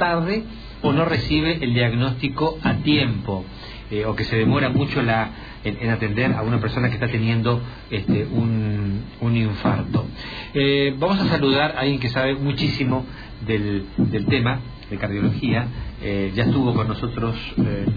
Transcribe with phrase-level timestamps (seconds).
[0.00, 0.42] tarde
[0.82, 3.44] o no recibe el diagnóstico a tiempo.
[3.92, 5.30] Eh, o que se demora mucho la,
[5.64, 10.06] en, atender a una persona que está teniendo este, un, un infarto.
[10.54, 13.04] Eh, vamos a saludar a alguien que sabe muchísimo
[13.46, 14.60] del, del tema
[14.90, 15.66] de cardiología.
[16.02, 17.36] Eh, ya estuvo con nosotros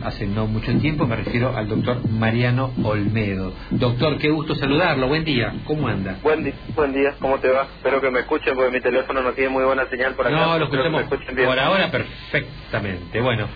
[0.04, 3.54] hace no mucho tiempo, me refiero al doctor Mariano Olmedo.
[3.72, 6.18] Doctor, qué gusto saludarlo, buen día, ¿cómo anda?
[6.22, 7.68] Buen, buen día, ¿cómo te va?
[7.78, 10.36] Espero que me escuchen porque mi teléfono no tiene muy buena señal por acá.
[10.36, 11.04] No, lo escuchamos
[11.46, 13.22] por ahora perfectamente.
[13.22, 13.48] Bueno,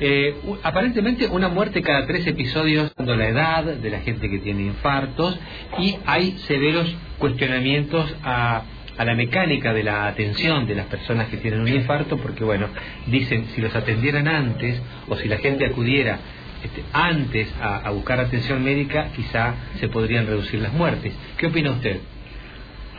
[0.00, 4.62] eh, aparentemente una muerte cada tres episodios, dando la edad de la gente que tiene
[4.62, 5.38] infartos,
[5.78, 8.62] y hay severos cuestionamientos a,
[9.04, 12.68] la mecánica de la atención de las personas que tienen un infarto, porque bueno,
[13.06, 16.18] dicen si los atendieran antes o si la gente acudiera
[16.62, 21.12] este, antes a buscar atención médica, quizá se podrían reducir las muertes.
[21.36, 22.00] ¿Qué opina usted?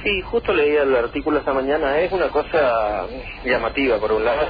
[0.03, 1.97] Sí, justo leí el artículo esta mañana.
[2.01, 3.07] Es una cosa
[3.45, 4.49] llamativa, por un lado,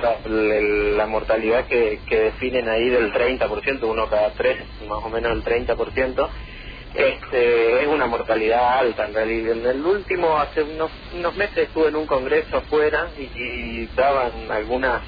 [0.98, 4.58] la, mortalidad que, definen ahí del 30%, uno cada tres,
[4.90, 6.28] más o menos el 30%.
[6.94, 9.58] Este, es una mortalidad alta en realidad.
[9.58, 10.92] En el último, hace unos,
[11.36, 15.02] meses estuve en un congreso afuera y, daban algunas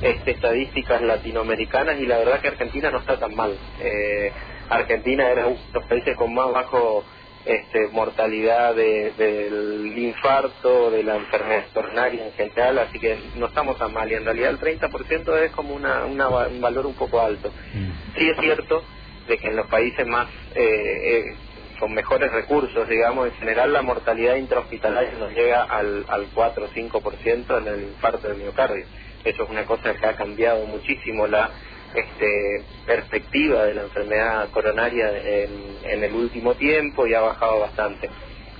[0.00, 3.54] este, estadísticas latinoamericanas y la verdad que Argentina no está tan mal.
[3.80, 4.32] Eh,
[4.70, 7.04] Argentina era uno de los países con más bajo
[7.44, 13.92] este, mortalidad del infarto, de la enfermedad coronaria en general, así que no estamos tan
[13.92, 17.50] mal y en realidad el 30% es como una, un valor un poco alto.
[17.74, 18.18] Mm.
[18.18, 18.82] Sí es cierto
[19.28, 20.62] de que en los países más eh,
[21.04, 21.36] eh,
[21.78, 26.68] con mejores recursos, digamos, en general la mortalidad intrahospitalaria nos llega al, al 4 o
[26.68, 28.84] 5% en el infarto de miocardio.
[29.24, 31.50] Eso es una cosa que ha cambiado muchísimo la
[31.94, 38.10] este, perspectiva de la enfermedad coronaria en, el último tiempo y ha bajado bastante.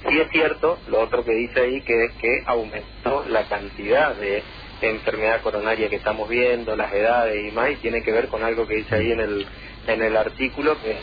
[0.08, 4.42] Sí es cierto, lo otro que dice ahí, que es que aumentó la cantidad de
[4.80, 8.66] enfermedad coronaria que estamos viendo, las edades y más, y tiene que ver con algo
[8.66, 9.46] que dice ahí en el,
[9.88, 10.96] en el artículo, que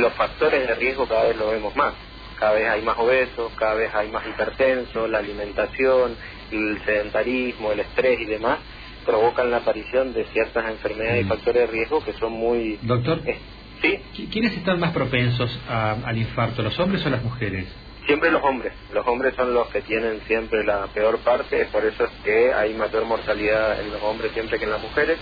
[0.00, 1.94] los factores de riesgo cada vez lo vemos más.
[2.38, 6.16] Cada vez hay más obesos, cada vez hay más hipertensos, la alimentación,
[6.52, 8.58] el sedentarismo, el estrés y demás,
[9.06, 11.28] provocan la aparición de ciertas enfermedades y mm.
[11.28, 12.78] factores de riesgo que son muy...
[12.82, 13.38] Doctor, eh,
[13.80, 14.28] ¿sí?
[14.30, 17.66] ¿quiénes están más propensos al infarto, los hombres o las mujeres?
[18.04, 18.72] Siempre los hombres.
[18.92, 22.74] Los hombres son los que tienen siempre la peor parte, por eso es que hay
[22.74, 25.18] mayor mortalidad en los hombres siempre que en las mujeres.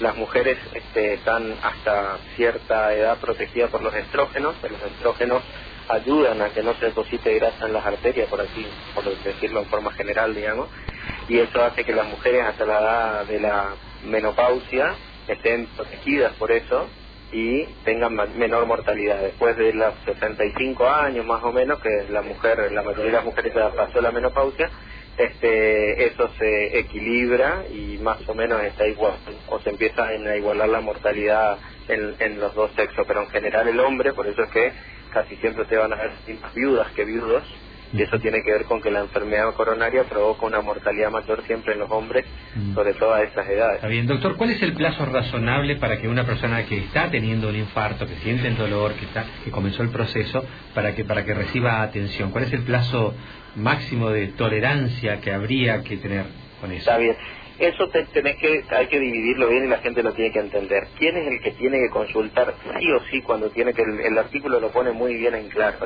[0.00, 5.42] Las mujeres este, están hasta cierta edad protegidas por los estrógenos, los estrógenos
[5.88, 9.66] ayudan a que no se deposite grasa en las arterias, por así, por decirlo en
[9.66, 10.68] forma general, digamos,
[11.28, 13.74] y eso hace que las mujeres hasta la edad de la
[14.04, 14.94] menopausia
[15.28, 16.88] estén protegidas por eso
[17.32, 19.20] y tengan menor mortalidad.
[19.20, 23.24] Después de los 65 años más o menos, que la mujer, la mayoría de las
[23.24, 24.70] mujeres ya pasó la menopausia,
[25.16, 29.14] este, eso se equilibra y más o menos está igual,
[29.48, 31.58] o se empieza a igualar la mortalidad
[31.88, 34.72] en, en los dos sexos, pero en general el hombre, por eso es que
[35.12, 37.44] casi siempre te van a ver más viudas que viudos,
[37.92, 41.74] y eso tiene que ver con que la enfermedad coronaria provoca una mortalidad mayor siempre
[41.74, 42.24] en los hombres,
[42.54, 42.74] mm.
[42.74, 43.76] sobre todo a esas edades.
[43.76, 47.48] Está bien, doctor, ¿cuál es el plazo razonable para que una persona que está teniendo
[47.48, 51.24] un infarto, que siente el dolor, que está, que comenzó el proceso, para que para
[51.24, 52.30] que reciba atención?
[52.30, 53.14] ¿Cuál es el plazo
[53.54, 56.26] máximo de tolerancia que habría que tener
[56.60, 56.80] con eso?
[56.80, 57.16] Está bien.
[57.58, 60.88] Eso te, tenés que, hay que dividirlo bien y la gente lo tiene que entender.
[60.98, 64.60] ¿Quién es el que tiene que consultar sí o sí cuando tiene que, el, artículo
[64.60, 65.78] lo pone muy bien en claro?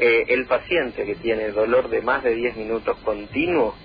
[0.00, 3.76] Eh, el paciente que tiene dolor de más de 10 minutos continuo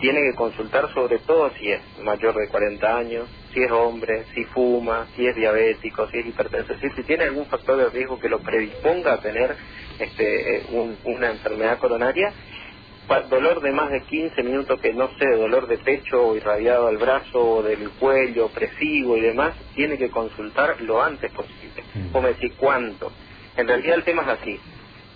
[0.00, 4.44] tiene que consultar sobre todo si es mayor de 40 años, si es hombre, si
[4.46, 8.40] fuma, si es diabético, si es hipertenso, si tiene algún factor de riesgo que lo
[8.42, 9.56] predisponga a tener
[9.98, 10.66] este, eh,
[11.04, 12.34] una enfermedad coronaria
[13.28, 16.98] dolor de más de 15 minutos que no sé, dolor de pecho o irradiado al
[16.98, 21.84] brazo o del cuello, opresivo y demás, tiene que consultar lo antes posible.
[21.94, 22.16] Mm.
[22.16, 23.12] O me decís cuánto.
[23.56, 24.60] En realidad el tema es así.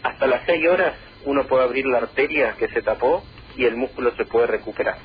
[0.03, 3.25] Hasta las 6 horas uno puede abrir la arteria que se tapó
[3.57, 4.99] y el músculo se puede recuperar.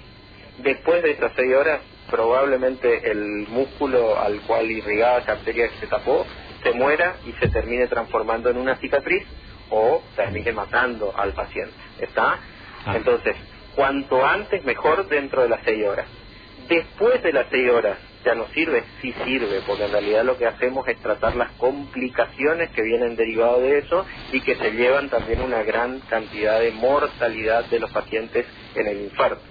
[0.58, 5.88] Después de esas 6 horas, probablemente el músculo al cual irrigaba esa arteria que se
[5.88, 6.26] tapó
[6.62, 9.26] se muera y se termine transformando en una cicatriz
[9.70, 11.74] o termine matando al paciente.
[12.00, 12.40] ¿Está?
[12.86, 12.96] Ah.
[12.98, 13.36] Entonces,
[13.72, 16.10] cuanto antes mejor dentro de las seis horas.
[16.58, 18.86] Después de las seis horas, ¿ya no sirve?
[19.02, 23.62] Sí sirve, porque en realidad lo que hacemos es tratar las complicaciones que vienen derivadas
[23.62, 28.46] de eso y que se llevan también una gran cantidad de mortalidad de los pacientes
[28.76, 29.44] en el infarto.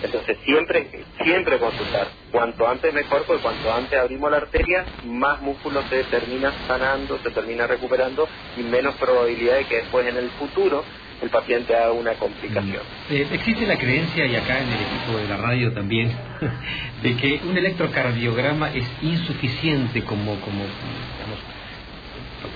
[0.00, 0.90] Entonces siempre,
[1.24, 2.14] siempre consultar.
[2.30, 7.30] Cuanto antes mejor, porque cuanto antes abrimos la arteria, más músculo se termina sanando, se
[7.32, 10.86] termina recuperando y menos probabilidad de que después en el futuro
[11.22, 12.82] el paciente haga una complicación.
[13.08, 13.12] Mm.
[13.12, 16.12] Eh, existe la creencia, y acá en el equipo de la radio también,
[17.02, 20.64] de que un electrocardiograma es insuficiente como, como,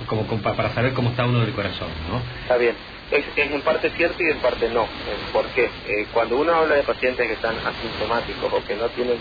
[0.06, 2.20] como, para saber cómo está uno del corazón, ¿no?
[2.42, 2.74] Está bien.
[3.10, 4.82] Es, en parte cierto y en parte no.
[4.84, 4.86] Eh,
[5.32, 9.16] porque eh, cuando uno habla de pacientes que están asintomáticos o que no tienen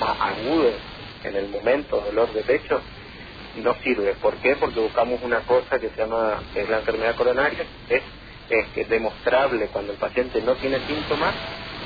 [0.00, 0.72] más agudo
[1.22, 2.80] en el momento dolor de pecho,
[3.62, 4.14] no sirve.
[4.14, 4.56] ¿Por qué?
[4.56, 8.02] Porque buscamos una cosa que se llama es la enfermedad coronaria, es,
[8.48, 11.34] es que demostrable cuando el paciente no tiene síntomas,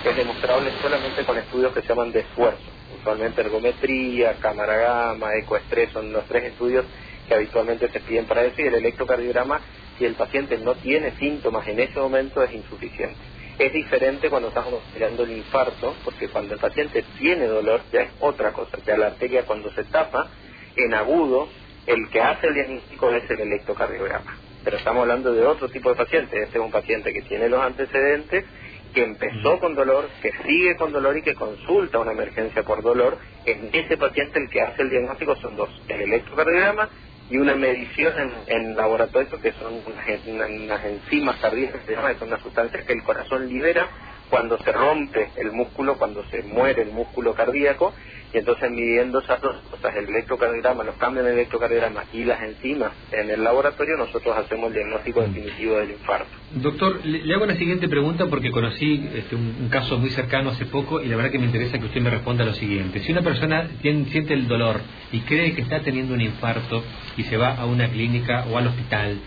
[0.05, 2.63] es demostrable solamente con estudios que se llaman de esfuerzo.
[3.01, 6.85] Usualmente ergometría, cámara gamma, ecoestrés son los tres estudios
[7.27, 9.61] que habitualmente se piden para eso y el electrocardiograma,
[9.99, 13.17] si el paciente no tiene síntomas en ese momento, es insuficiente.
[13.59, 18.11] Es diferente cuando estamos operando el infarto, porque cuando el paciente tiene dolor ya es
[18.21, 18.79] otra cosa.
[18.87, 20.29] Ya la arteria cuando se tapa,
[20.77, 21.49] en agudo,
[21.87, 24.46] el que hace el diagnóstico es el electrocardiograma.
[24.67, 26.43] Pero estamos hablando de otro tipo de paciente.
[26.43, 28.45] Este es un paciente que tiene los antecedentes,
[28.93, 33.17] que empezó con dolor, que sigue con dolor y que consulta una emergencia por dolor.
[33.45, 36.89] En ese paciente el que hace el diagnóstico son dos, el electrocardiograma
[37.31, 38.13] y una medición
[38.49, 43.89] en, laboratorio que son unas, enzimas cardíacas, que son unas sustancias que el corazón libera
[44.29, 47.95] cuando se rompe el músculo, cuando se muere el músculo cardíaco,
[48.37, 52.43] y entonces midiendo esas dos cosas, el electrocardiograma, los cambios en el electrocardiograma y las
[52.43, 56.29] enzimas en el laboratorio, nosotros hacemos el diagnóstico definitivo del infarto.
[56.53, 61.01] Doctor, le, hago la siguiente pregunta porque conocí este, un, caso muy cercano hace poco
[61.01, 63.01] y la verdad que me interesa que usted me responda lo siguiente.
[63.01, 66.85] Si una persona siente el dolor y cree que está teniendo un infarto
[67.17, 69.19] y se va a una clínica o al hospital,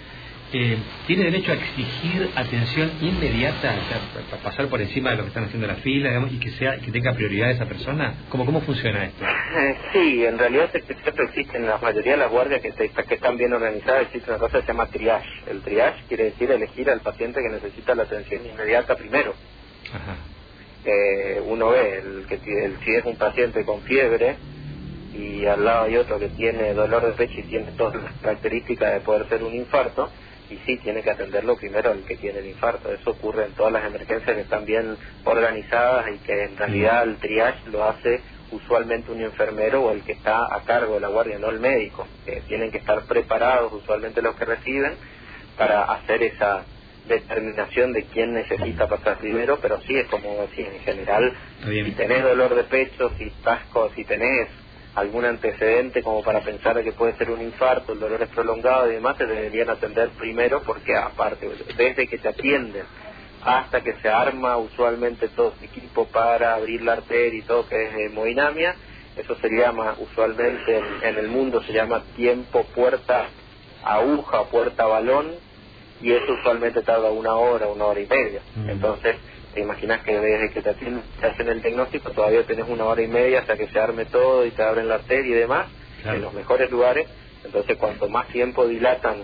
[0.51, 5.28] eh, tiene derecho a exigir atención inmediata, o sea, pasar por encima de lo que
[5.30, 8.16] están haciendo la fila, digamos, y que sea que tenga prioridad esa persona?
[8.30, 9.24] ¿Cómo, cómo funciona esto?
[9.25, 13.16] Eh, sí, en realidad este existe existen en la mayoría de las guardias que, que
[13.16, 15.30] están bien organizadas, existe una cosa que se llama triage.
[15.50, 19.34] El triage quiere decir elegir al paciente que necesita la atención inmediata primero.
[20.86, 24.38] Eh, uno ve el que el, si es un paciente con fiebre,
[25.13, 28.94] y al lado hay otro que tiene dolor de pecho y tiene todas las características
[28.94, 30.10] de poder ser un infarto,
[30.50, 32.92] y sí tiene que atenderlo primero el que tiene el infarto.
[32.92, 37.18] Eso ocurre en todas las emergencias que están bien organizadas y que en realidad el
[37.19, 41.38] triage lo hace usualmente un enfermero o el que está a cargo de la guardia,
[41.40, 42.07] no el médico.
[42.25, 44.98] que tienen que estar preparados usualmente los que reciben
[45.57, 46.66] para hacer esa
[47.06, 51.38] determinación de quién necesita pasar primero, pero sí es como decir, en general,
[51.86, 53.62] si tenés dolor de pecho, si estás,
[53.95, 54.50] si tenés
[55.00, 58.96] algún antecedente como para pensar que puede ser un infarto, el dolor es prolongado y
[58.96, 62.84] demás, te deberían atender primero porque aparte, desde que te atienden
[63.44, 67.75] hasta que se arma usualmente todo el equipo para abrir la arteria y todo que
[67.84, 68.75] es hemodinamia,
[69.16, 73.28] eso se llama usualmente en, el mundo se llama tiempo puerta
[73.84, 75.31] aguja, puerta balón,
[76.02, 78.42] y eso usualmente tarda una hora, una hora y media.
[78.56, 78.69] Mm.
[78.69, 79.16] Entonces,
[79.54, 83.40] te imaginas que desde que te, hacen el diagnóstico todavía tenés una hora y media
[83.40, 85.68] hasta que se arme todo y te abren la arteria y demás,
[86.06, 87.07] en los mejores lugares.
[87.44, 89.24] Entonces, cuanto más tiempo dilatan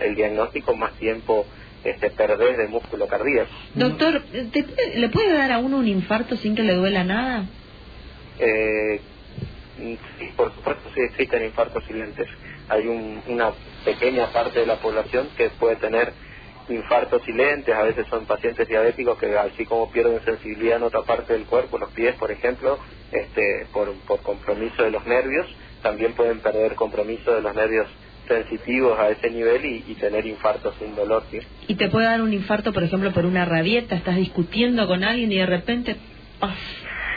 [0.00, 1.46] el diagnóstico, más tiempo
[1.84, 3.50] este, perdés de músculo cardíaco.
[3.74, 4.22] Doctor,
[4.94, 7.44] ¿le puede dar a uno un infarto sin que le duela nada?
[8.38, 9.00] Eh,
[9.76, 12.26] sí, por supuesto, sí existen infartos silentes.
[12.68, 12.86] Hay
[13.28, 13.52] una
[13.84, 16.12] pequeña parte de la población que puede tener
[16.68, 21.32] infartos silentes, a veces son pacientes diabéticos que así como pierden sensibilidad en otra parte
[21.32, 22.78] del cuerpo, los pies por ejemplo,
[23.12, 25.46] este, por, por compromiso de los nervios,
[25.82, 27.86] también pueden perder compromiso de los nervios
[28.26, 31.22] sensitivos a ese nivel y, tener infartos sin dolor.
[31.30, 31.38] ¿sí?
[31.68, 33.94] ¿Y te puede dar un infarto, por ejemplo, por una rabieta?
[33.94, 35.96] ¿Estás discutiendo con alguien y de repente...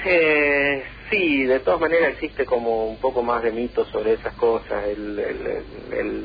[0.06, 4.86] Eh, sí, de todas maneras existe como un poco más de mito sobre esas cosas.
[4.86, 5.46] el, el
[5.92, 6.24] eh,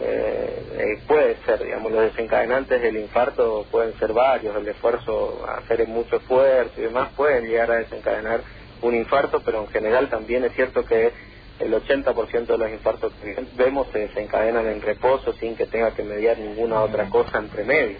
[0.00, 6.16] eh, puede ser, digamos, los desencadenantes del infarto pueden ser varios, el esfuerzo, hacer mucho
[6.16, 8.40] esfuerzo y demás pueden llegar a desencadenar
[8.80, 11.12] un infarto, pero en general también es cierto que
[11.60, 16.02] el 80% de los infartos que vemos se desencadenan en reposo sin que tenga que
[16.02, 17.98] mediar ninguna otra cosa entre medio.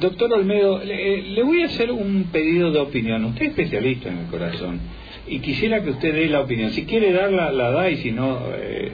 [0.00, 3.24] Doctor Olmedo, le, voy a hacer un pedido de opinión.
[3.26, 4.80] Usted es especialista en el corazón
[5.26, 6.70] y quisiera que usted dé la opinión.
[6.70, 8.92] Si quiere darla, la da y si no, eh,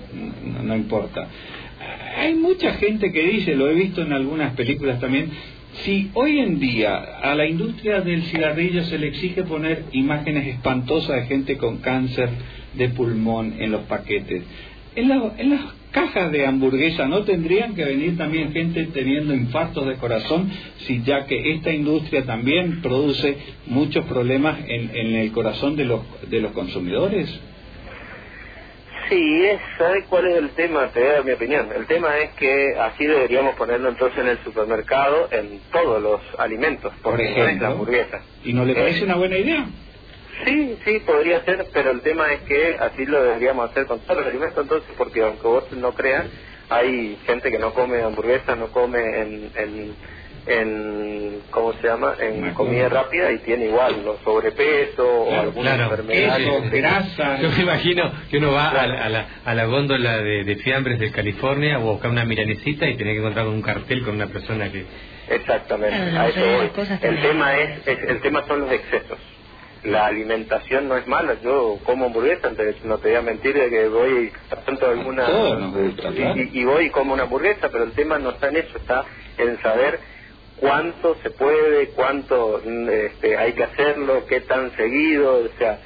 [0.62, 1.28] no importa
[2.20, 5.30] hay mucha gente que dice, lo he visto en algunas películas también,
[5.84, 11.16] si hoy en día a la industria del cigarrillo se le exige poner imágenes espantosas
[11.16, 12.28] de gente con cáncer
[12.74, 14.42] de pulmón en los paquetes,
[14.96, 15.60] en, las
[15.92, 20.50] cajas de hamburguesa no tendrían que venir también gente teniendo infartos de corazón,
[20.86, 23.34] si ya que esta industria también produce
[23.66, 27.40] muchos problemas en, el corazón de los consumidores.
[29.10, 30.90] Sí, es, ¿sabe cuál es el tema?
[30.92, 31.68] Te voy a dar mi opinión.
[31.74, 36.92] El tema es que así deberíamos ponerlo entonces en el supermercado en todos los alimentos,
[37.02, 37.66] Por es ejemplo.
[37.68, 38.22] la hamburguesa.
[38.44, 39.66] ¿Y no le parece Eh, una buena idea?
[40.46, 44.18] Sí, sí, podría ser, pero el tema es que así lo deberíamos hacer con todos
[44.20, 46.26] los alimentos entonces, porque aunque vos no creas,
[46.70, 49.96] hay gente que no come hamburguesas, no come en, en,
[50.46, 55.90] en ¿cómo se llama?, en comida rápida y tiene igual o sobrepeso o alguna claro.
[55.90, 56.38] enfermedad.
[56.72, 57.40] Grasa.
[57.40, 60.56] Yo me imagino que uno va a, la- a la, a la góndola de, de
[60.56, 64.26] fiambres de California a buscar una milanesita y tiene que encontrar un cartel con una
[64.28, 64.86] persona que...
[65.28, 66.70] Exactamente, a eso voy.
[67.02, 69.18] El tema es, es- el tema son los excesos.
[69.82, 72.50] La alimentación no es mala, yo como hamburguesa,
[72.84, 74.30] no te voy a mentir de que voy
[74.66, 75.24] tanto alguna
[75.72, 78.76] gusta, y, y voy y como una hamburguesa, pero el tema no está en eso,
[78.76, 79.06] está
[79.38, 79.98] en saber
[80.60, 85.78] cuánto se puede, cuánto este, hay que hacerlo, qué tan seguido, o sea...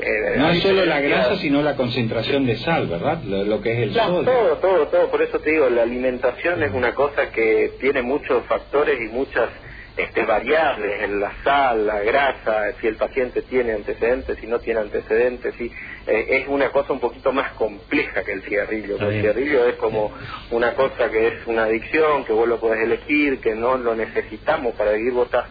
[0.00, 3.22] eh, No es solo la grasa, sino la concentración de sal, ¿verdad?
[3.24, 4.24] Lo, lo que es el Claro, sodio.
[4.30, 5.10] todo, todo, todo.
[5.10, 9.48] Por eso te digo, la alimentación es una cosa que tiene muchos factores y muchas
[9.96, 14.78] este, variables, en la sal, la grasa, si el paciente tiene antecedentes, si no tiene
[14.80, 15.72] antecedentes, si,
[16.08, 18.94] eh, es una cosa un poquito más compleja que el cigarrillo.
[18.94, 19.22] Está El bien.
[19.22, 20.12] cigarrillo es como
[20.50, 24.74] una cosa que es una adicción, que vos lo podés elegir, que no lo necesitamos
[24.76, 25.46] para vivir, vos estás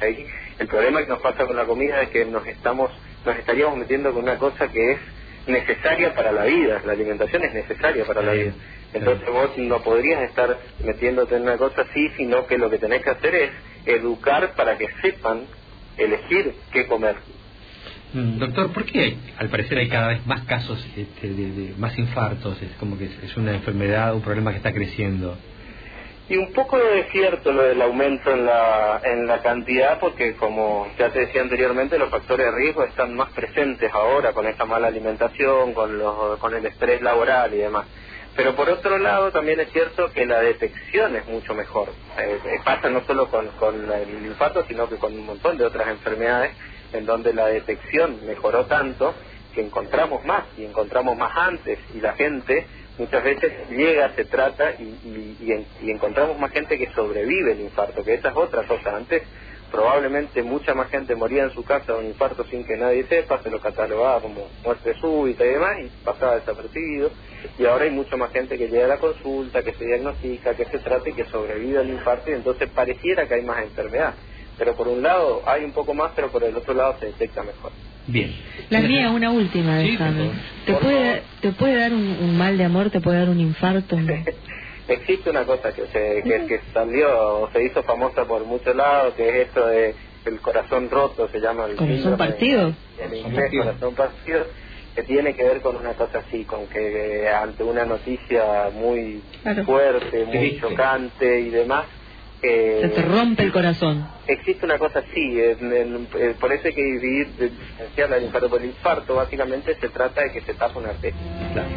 [0.00, 0.26] ahí.
[0.58, 2.90] El problema que nos pasa con la comida es que nos estamos,
[3.24, 4.98] nos estaríamos metiendo con una cosa que es
[5.46, 8.52] necesaria para la vida, la alimentación es necesaria para la vida.
[8.94, 13.02] Entonces vos no podrías estar metiéndote en una cosa así, sino que lo que tenés
[13.02, 13.50] que hacer es
[13.86, 15.46] educar para que sepan
[15.98, 17.16] elegir qué comer.
[18.12, 21.74] Mm, Doctor, ¿por qué hay- al parecer hay cada vez más casos este, de, de
[21.76, 22.60] más infartos?
[22.62, 25.36] Es como que es, es una enfermedad, un problema que está creciendo.
[26.30, 30.86] Y un poco es cierto lo del aumento en la, en la cantidad, porque como
[30.98, 34.88] ya te decía anteriormente, los factores de riesgo están más presentes ahora con esta mala
[34.88, 37.86] alimentación, con, los, con el estrés laboral y demás.
[38.36, 41.88] Pero por otro lado, también es cierto que la detección es mucho mejor.
[42.18, 45.64] Eh, eh, pasa no solo con, con el infarto, sino que con un montón de
[45.64, 46.52] otras enfermedades
[46.92, 49.14] en donde la detección mejoró tanto
[49.54, 52.66] que encontramos más y encontramos más antes y la gente
[52.98, 57.60] muchas veces llega, se trata y, y, y y encontramos más gente que sobrevive el
[57.60, 58.96] infarto, que esa es otra cosa.
[58.96, 59.22] Antes
[59.70, 63.42] probablemente mucha más gente moría en su casa de un infarto sin que nadie sepa,
[63.42, 67.10] se lo catalogaba como muerte súbita y demás y pasaba desapercibido.
[67.58, 70.64] Y ahora hay mucha más gente que llega a la consulta, que se diagnostica, que
[70.64, 74.14] se trata y que sobrevive al infarto y entonces pareciera que hay más enfermedad.
[74.58, 77.42] Pero por un lado hay un poco más, pero por el otro lado se detecta
[77.42, 77.72] mejor.
[78.06, 78.34] Bien.
[78.70, 80.24] La mía, una última, Sí, déjame.
[80.24, 80.36] por favor.
[80.66, 81.22] ¿Te puede.
[81.42, 82.90] ¿Te puede dar un, un mal de amor?
[82.90, 83.96] ¿Te puede dar un infarto?
[84.88, 89.12] Existe una cosa que, se, que, que salió o se hizo famosa por muchos lados,
[89.14, 92.60] que es esto de el corazón roto, se llama el ¿Corazón síndrome partido?
[92.68, 92.74] En
[93.10, 93.64] Corazón inglés, partido.
[93.64, 94.46] corazón partido,
[94.94, 96.78] que tiene que ver con una cosa así, con que
[97.24, 99.64] eh, ante una noticia muy Claro.
[99.64, 100.60] fuerte, muy Triste.
[100.60, 101.84] chocante y demás,
[102.42, 104.06] eh, Se te rompe el corazón.
[104.26, 108.48] Existe una cosa así, en- en- eh, por eso hay que dividir, diferenciar el infarto.
[108.50, 111.18] Por el infarto básicamente se trata de que se tapa una arteria.
[111.52, 111.68] Claro.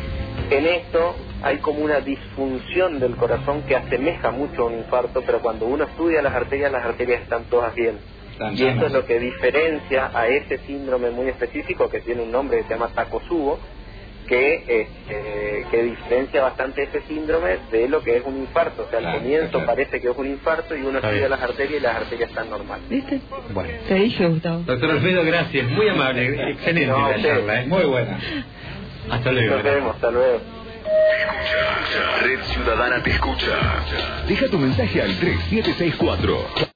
[0.49, 5.41] En esto hay como una disfunción del corazón que asemeja mucho a un infarto, pero
[5.41, 7.97] cuando uno estudia las arterias, las arterias están todas bien.
[8.33, 12.31] Están Y eso es lo que diferencia a ese síndrome muy específico que tiene un
[12.31, 13.59] nombre que se llama Takotsubo,
[14.31, 18.83] que, este, que diferencia bastante ese síndrome de lo que es un infarto.
[18.83, 19.65] O sea, al Claro, comienzo claro.
[19.65, 22.87] parece que es un infarto y uno estudia las arterias y las arterias están normales.
[22.87, 23.19] ¿Viste?
[23.53, 23.69] Bueno.
[23.89, 24.59] Te dije, Gustavo.
[24.65, 25.67] Doctor Alfredo, gracias.
[25.69, 26.51] Muy amable.
[26.51, 27.29] Excelente No, la usted.
[27.29, 27.61] charla.
[27.61, 27.65] ¿eh?
[27.67, 28.19] Muy buena.
[29.09, 29.55] Hasta luego.
[29.55, 30.39] Nos vemos, hasta luego.
[32.23, 33.47] Red Ciudadana te escucha.
[34.27, 36.69] Deja tu mensaje al 3764.